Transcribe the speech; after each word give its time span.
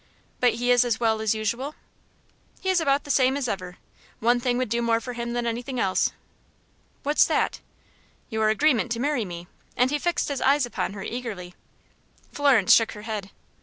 "But 0.39 0.53
is 0.53 0.59
he 0.59 0.71
as 0.71 0.99
well 0.99 1.21
as 1.21 1.35
usual?" 1.35 1.75
"He 2.59 2.69
is 2.69 2.81
about 2.81 3.03
the 3.03 3.11
same 3.11 3.37
as 3.37 3.47
ever. 3.47 3.77
One 4.19 4.39
thing 4.39 4.57
would 4.57 4.67
do 4.69 4.81
more 4.81 4.99
for 4.99 5.13
him 5.13 5.33
than 5.33 5.45
anything 5.45 5.79
else." 5.79 6.09
"What's 7.03 7.25
that?" 7.27 7.59
"Your 8.31 8.49
agreement 8.49 8.91
to 8.93 8.99
marry 8.99 9.25
me," 9.25 9.45
and 9.77 9.91
he 9.91 9.99
fixed 9.99 10.29
his 10.29 10.41
eyes 10.41 10.65
upon 10.65 10.93
her 10.93 11.03
face 11.03 11.13
eagerly. 11.13 11.53
Florence 12.33 12.73
shook 12.73 12.93
her 12.93 13.03
head. 13.03 13.29